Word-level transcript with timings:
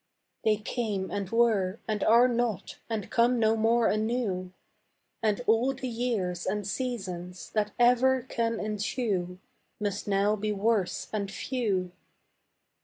They 0.43 0.57
came 0.57 1.11
and 1.11 1.29
were 1.29 1.79
and 1.87 2.03
are 2.03 2.27
not 2.27 2.79
And 2.89 3.11
come 3.11 3.37
no 3.37 3.55
more 3.55 3.85
anew; 3.87 4.51
And 5.21 5.41
all 5.45 5.75
the 5.75 5.87
years 5.87 6.47
and 6.47 6.65
seasons 6.65 7.51
That 7.51 7.71
ever 7.77 8.23
can 8.23 8.59
ensue 8.59 9.37
Must 9.79 10.07
now 10.07 10.35
be 10.35 10.51
worse 10.53 11.07
and 11.13 11.29
few. 11.29 11.91